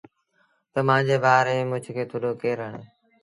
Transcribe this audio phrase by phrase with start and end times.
[0.71, 2.83] تا مآݩجي ڀآ ريٚ مڇ کي ٿڏو ڪير هڻي۔